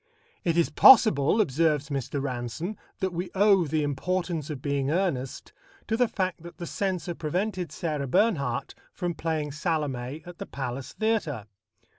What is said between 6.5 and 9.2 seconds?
the Censor prevented Sarah Bernhardt from